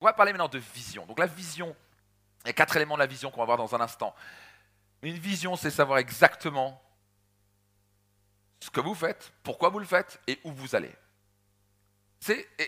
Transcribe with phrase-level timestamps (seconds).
[0.00, 1.04] On va parler maintenant de vision.
[1.06, 1.76] Donc la vision,
[2.44, 4.14] il y a quatre éléments de la vision qu'on va voir dans un instant.
[5.02, 6.80] Une vision, c'est savoir exactement
[8.60, 10.92] ce que vous faites, pourquoi vous le faites et où vous allez.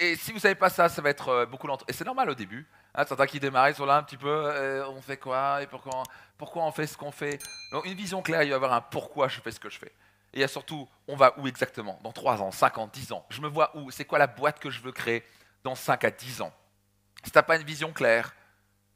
[0.00, 1.84] Et, si vous ne savez pas ça, ça va être euh, beaucoup d'entre...
[1.86, 2.66] Et c'est normal au début.
[2.94, 6.02] Hein, certains qui démarrent, sont là un petit peu, euh, on fait quoi et pourquoi,
[6.36, 7.38] pourquoi on fait ce qu'on fait.
[7.70, 9.78] Donc une vision claire, il va y avoir un pourquoi je fais ce que je
[9.78, 9.92] fais.
[10.32, 12.00] Et il y a surtout, on va où exactement?
[12.02, 13.90] Dans 3 ans, 5 ans, 10 ans Je me vois où?
[13.92, 15.24] C'est quoi la boîte que je veux créer
[15.62, 16.52] dans 5 à 10 ans?
[17.26, 18.32] Si tu n'as pas une vision claire,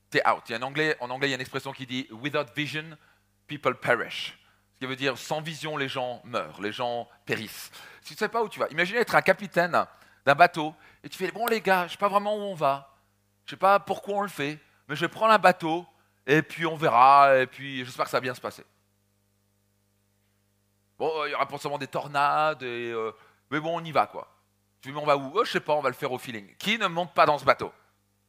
[0.09, 0.45] tu es out.
[0.48, 2.97] Il y a anglais, en anglais, il y a une expression qui dit Without vision,
[3.48, 4.39] people perish.
[4.75, 7.73] Ce qui veut dire sans vision, les gens meurent, les gens périssent.
[8.03, 9.84] Si tu ne sais pas où tu vas, imaginez être un capitaine
[10.25, 12.55] d'un bateau et tu fais Bon, les gars, je ne sais pas vraiment où on
[12.55, 12.95] va,
[13.47, 15.84] je ne sais pas pourquoi on le fait, mais je vais prendre un bateau
[16.25, 18.65] et puis on verra, et puis j'espère que ça va bien se passer.
[20.97, 23.11] Bon, il y aura forcément des tornades, euh,
[23.51, 24.33] mais bon, on y va, quoi.
[24.81, 25.33] Tu dis, on va où?
[25.34, 26.55] Oh, Je sais pas, on va le faire au feeling.
[26.56, 27.73] Qui ne monte pas dans ce bateau?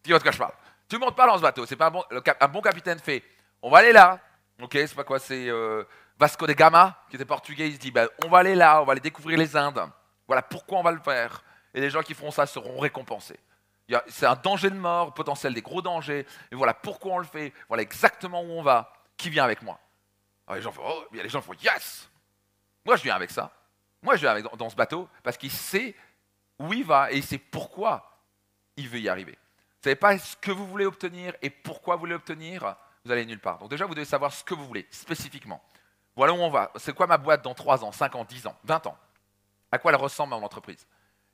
[0.03, 0.53] Tu vois de quoi je parle
[0.95, 1.65] ne montes pas dans ce bateau.
[1.65, 2.03] C'est pas un bon,
[2.39, 3.23] un bon capitaine fait.
[3.61, 4.19] On va aller là.
[4.61, 5.83] Ok, c'est pas quoi C'est euh,
[6.19, 7.67] Vasco de Gama, qui était portugais.
[7.67, 9.89] Il se dit, ben, on va aller là, on va aller découvrir les Indes.
[10.27, 11.43] Voilà pourquoi on va le faire.
[11.73, 13.39] Et les gens qui feront ça seront récompensés.
[14.07, 16.25] C'est un danger de mort, potentiel des gros dangers.
[16.51, 17.53] Et voilà pourquoi on le fait.
[17.67, 18.93] Voilà exactement où on va.
[19.17, 19.79] Qui vient avec moi?
[20.47, 22.09] Alors les gens font, oh, les gens font yes
[22.85, 23.51] Moi, je viens avec ça.
[24.01, 25.95] Moi, je viens avec, dans ce bateau parce qu'il sait
[26.57, 28.17] où il va et il sait pourquoi
[28.77, 29.37] il veut y arriver.
[29.81, 33.25] Ne savez pas ce que vous voulez obtenir et pourquoi vous voulez obtenir, vous allez
[33.25, 33.57] nulle part.
[33.57, 35.63] Donc déjà, vous devez savoir ce que vous voulez, spécifiquement.
[36.15, 36.71] Voilà où on va.
[36.75, 38.97] C'est quoi ma boîte dans 3 ans, 5 ans, 10 ans, 20 ans?
[39.71, 40.85] À quoi elle ressemble mon entreprise?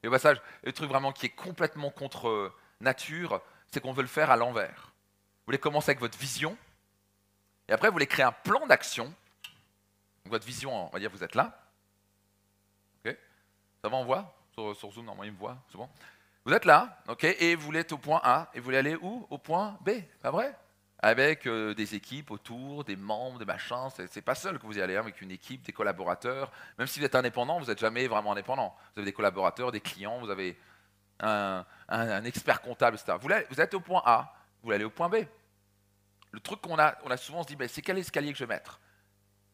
[0.02, 4.08] Et au passage, le truc vraiment qui est complètement contre nature, c'est qu'on veut le
[4.08, 4.94] faire à l'envers.
[5.39, 6.58] Vous voulez commencer avec votre vision,
[7.67, 9.14] et après, vous voulez créer un plan d'action.
[10.26, 11.64] Votre vision, on va dire, vous êtes là.
[13.84, 14.34] Ça va, on voit?
[14.54, 15.88] Sur, sur, Zoom, normalement, il me voit, c'est bon?
[16.48, 18.95] Vous êtes là, ok, et vous voulez être au point A, et vous voulez aller
[18.95, 19.28] où?
[19.30, 19.90] Au point B,
[20.22, 20.58] pas vrai?
[21.00, 23.89] Avec euh, des équipes autour, des membres, des machins.
[23.98, 26.50] Ce n'est pas seul que vous y allez, hein, avec une équipe, des collaborateurs.
[26.77, 28.73] Même si vous êtes indépendant, vous n'êtes jamais vraiment indépendant.
[28.95, 30.58] Vous avez des collaborateurs, des clients, vous avez
[31.20, 31.66] un,
[32.23, 33.17] expert comptable, etc.
[33.49, 34.33] Vous, êtes au point A,
[34.64, 35.26] vous allez au point B.
[36.32, 38.45] Le truc qu'on a, on a souvent se dit, ben, c'est quel escalier que je
[38.45, 38.80] vais mettre?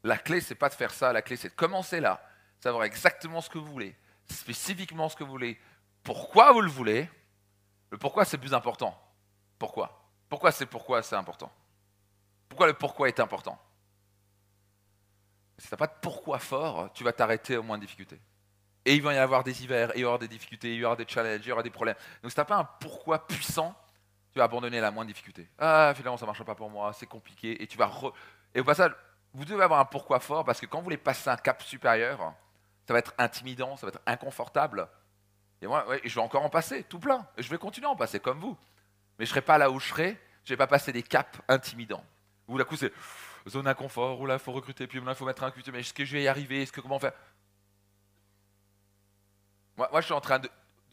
[0.03, 2.23] La clé, c'est pas de faire ça, la clé, c'est de commencer là,
[2.59, 3.95] savoir exactement ce que vous voulez,
[4.29, 5.59] spécifiquement ce que vous voulez,
[6.03, 7.09] pourquoi vous le voulez.
[7.89, 8.99] Le pourquoi, c'est plus important.
[9.57, 10.03] Pourquoi?
[10.29, 11.51] Pourquoi c'est pourquoi c'est important?
[12.49, 13.59] Pourquoi le pourquoi est important?
[15.57, 18.19] Si tu n'as pas de pourquoi fort, tu vas t'arrêter au moins de difficultés.
[18.85, 20.85] Et il va y avoir des hivers, et il y aura des difficultés, il y
[20.85, 21.95] aura des challenges, il y aura des problèmes.
[22.21, 23.75] Donc si tu n'as pas un pourquoi puissant,
[24.31, 25.47] tu vas abandonner la moindre difficulté.
[25.57, 27.61] Ah, finalement, ça ne marche pas pour moi, c'est compliqué.
[27.61, 27.89] Et tu vas
[28.53, 28.91] Et au passage,
[29.33, 32.33] vous devez avoir un pourquoi fort, parce que quand vous voulez passer un cap supérieur,
[32.87, 34.89] ça va être intimidant, ça va être inconfortable.
[35.63, 37.25] Et moi, je vais encore en passer, tout plein.
[37.37, 38.57] Et je vais continuer à en passer comme vous
[39.17, 41.03] mais je ne serai pas là où je serai, je ne vais pas passer des
[41.03, 42.03] caps intimidants.
[42.47, 42.91] Où d'un coup c'est
[43.47, 45.81] zone inconfort, où là il faut recruter, puis là il faut mettre un QT, mais
[45.81, 47.13] est-ce que je vais y arriver, est-ce que comment faire?
[49.77, 50.49] Moi, je suis en train de,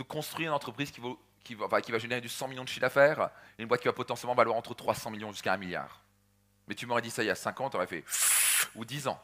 [0.08, 3.88] construire une entreprise qui, va, générer du 100 millions de chiffre d'affaires, une boîte qui
[3.88, 6.02] va potentiellement valoir entre 300 millions jusqu'à 1 milliard.
[6.66, 8.04] Mais tu m'aurais dit ça il y a 5 ans, tu aurais fait
[8.74, 9.22] ou 10 ans.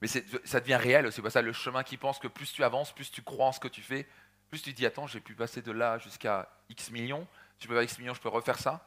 [0.00, 2.92] Mais ça devient réel, c'est pas ça le chemin qui pense que plus tu avances,
[2.92, 4.08] plus tu crois en ce que tu fais,
[4.50, 7.26] plus tu dis attends, j'ai pu passer de là jusqu'à X millions,
[7.58, 8.84] tu peux faire X millions, je peux refaire ça.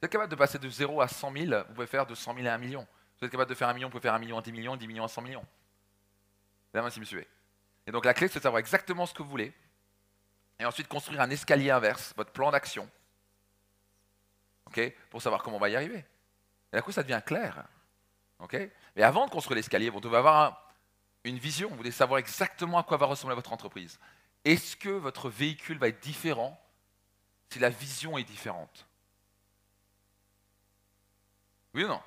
[0.00, 2.34] Vous êtes capable de passer de 0 à 100 000, vous pouvez faire de 100
[2.34, 2.86] 000 à 1 million.
[3.18, 4.76] Vous êtes capable de faire 1 million, vous pouvez faire 1 million à 10 millions,
[4.76, 5.44] 10 millions à 100 millions.
[6.72, 7.18] Là, si vous
[7.86, 9.52] Et donc la clé, c'est de savoir exactement ce que vous voulez.
[10.58, 12.88] Et ensuite construire un escalier inverse, votre plan d'action.
[14.66, 14.92] ok?
[15.10, 16.04] Pour savoir comment on va y arriver.
[16.72, 17.64] Et d'un coup, ça devient clair.
[18.40, 18.56] ok?
[18.96, 20.72] Mais avant de construire l'escalier, vous devez avoir
[21.22, 21.68] une vision.
[21.70, 23.98] Vous devez savoir exactement à quoi va ressembler votre entreprise.
[24.44, 26.60] Est-ce que votre véhicule va être différent
[27.50, 28.86] si la vision est différente?
[31.72, 32.02] Oui ou non?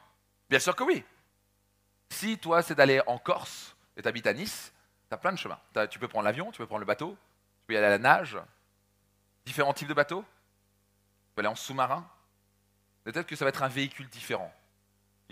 [0.50, 1.04] Bien sûr que oui.
[2.10, 4.72] Si toi, c'est d'aller en Corse et tu habites à Nice,
[5.10, 5.60] tu as plein de chemins.
[5.90, 7.98] Tu peux prendre l'avion, tu peux prendre le bateau, tu peux y aller à la
[7.98, 8.38] nage,
[9.46, 12.08] différents types de bateaux, tu peux aller en sous-marin?
[13.04, 14.54] Peut-être que ça va être un véhicule différent.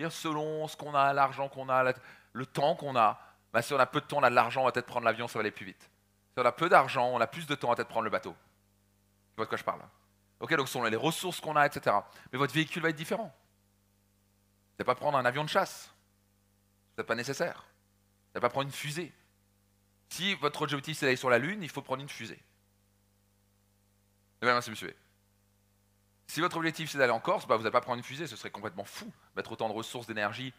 [0.09, 1.93] Selon ce qu'on a, l'argent qu'on a,
[2.33, 3.21] le temps qu'on a,
[3.61, 5.27] si on a peu de temps, on a de l'argent, on va peut-être prendre l'avion,
[5.27, 5.89] ça va aller plus vite.
[6.35, 8.31] Si on a peu d'argent, on a plus de temps, va peut-être prendre le bateau.
[8.33, 9.81] Tu vois de quoi je parle
[10.41, 11.95] Ok, donc ce sont les ressources qu'on a, etc.
[12.33, 13.33] Mais votre véhicule va être différent.
[13.33, 15.93] Vous n'allez pas prendre un avion de chasse.
[16.93, 17.63] Ce n'est pas nécessaire.
[17.63, 19.13] Vous n'allez pas prendre une fusée.
[20.09, 22.41] Si votre objectif c'est d'aller sur la Lune, il faut prendre une fusée.
[24.41, 24.93] Eh merci monsieur.
[26.27, 28.35] Si votre objectif c'est d'aller en Corse, bah, vous n'allez pas prendre une fusée, ce
[28.35, 30.53] serait complètement fou mettre autant de ressources, d'énergie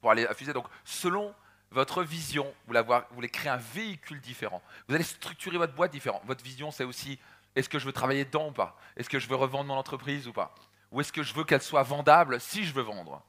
[0.00, 0.54] pour aller à fusée.
[0.54, 1.34] Donc selon
[1.74, 2.74] votre vision, vous,
[3.10, 4.62] voulez créer un véhicule différent.
[4.88, 6.22] Vous allez structurer votre boîte différent.
[6.24, 7.18] Votre vision c'est aussi
[7.56, 8.78] Est-ce que je veux travailler dedans ou pas?
[8.96, 10.54] Est-ce que je veux revendre mon entreprise ou pas?
[10.92, 13.22] Ou est-ce que je veux qu'elle soit vendable si je veux vendre?